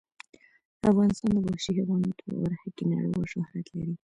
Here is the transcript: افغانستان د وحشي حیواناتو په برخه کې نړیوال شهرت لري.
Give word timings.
افغانستان 0.89 1.31
د 1.33 1.37
وحشي 1.51 1.71
حیواناتو 1.77 2.25
په 2.27 2.35
برخه 2.43 2.67
کې 2.75 2.83
نړیوال 2.91 3.25
شهرت 3.33 3.67
لري. 3.77 3.95